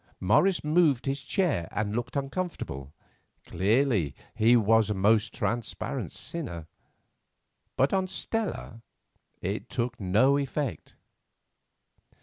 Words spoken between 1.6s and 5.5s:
and looked uncomfortable; clearly he was a most